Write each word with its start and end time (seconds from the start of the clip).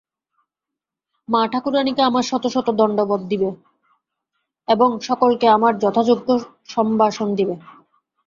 মা-ঠাকুরাণীকে 1.29 2.01
আমার 2.01 2.23
শত 2.23 2.43
শত 2.47 2.67
দণ্ডবৎ 2.71 3.21
দিবে 3.27 3.49
এবং 4.67 4.89
সকলকে 5.01 5.45
আমার 5.47 5.73
যথাযোগ্য 5.79 6.27
সম্ভাষণ 6.69 7.27
দিবে। 7.35 7.55